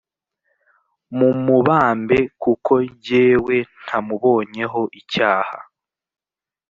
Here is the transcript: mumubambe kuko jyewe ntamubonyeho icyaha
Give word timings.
mumubambe 1.17 2.17
kuko 2.43 2.73
jyewe 3.03 3.55
ntamubonyeho 3.83 4.81
icyaha 4.99 5.57